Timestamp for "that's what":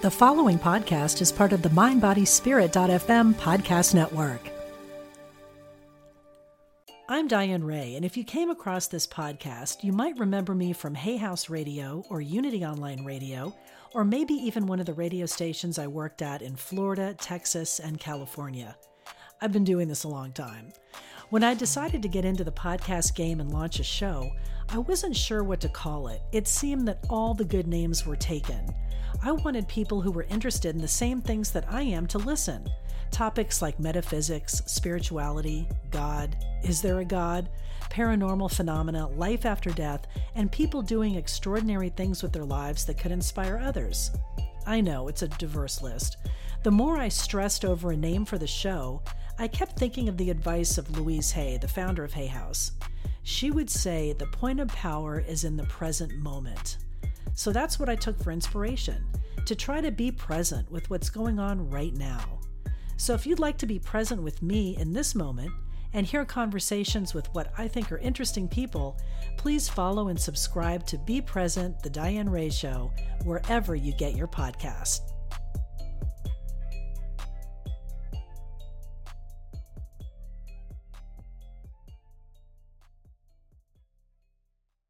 57.52-57.88